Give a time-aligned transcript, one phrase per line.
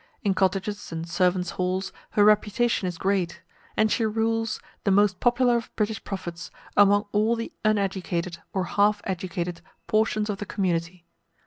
[0.23, 3.43] In cottages and servants' halls her reputation is great;
[3.77, 9.01] and she rules, the most popular of British prophets, among all the uneducated, or half
[9.03, 11.05] educated, portions of the community.